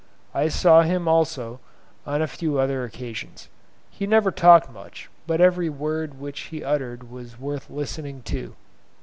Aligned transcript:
I 0.33 0.47
saw 0.47 0.81
him, 0.81 1.07
also, 1.07 1.59
on 2.07 2.23
a 2.23 2.27
few 2.27 2.57
other 2.57 2.83
occasions. 2.83 3.49
He 3.91 4.07
never 4.07 4.31
talked 4.31 4.71
much, 4.71 5.11
but 5.27 5.39
every 5.39 5.69
word 5.69 6.19
which 6.19 6.39
he 6.49 6.63
uttered 6.63 7.11
was 7.11 7.39
worth 7.39 7.69
listening 7.69 8.23
to. 8.23 8.55